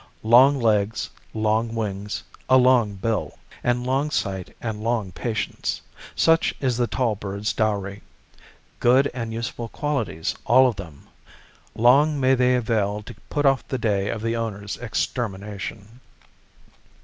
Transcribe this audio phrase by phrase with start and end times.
[0.23, 5.79] Long legs, long wings, a long bill and long sight and long patience:
[6.15, 8.01] such is the tall bird's dowry.
[8.79, 11.07] Good and useful qualities, all of them.
[11.75, 15.99] Long may they avail to put off the day of their owner's extermination.